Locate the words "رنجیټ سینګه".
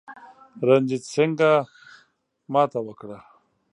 0.67-1.51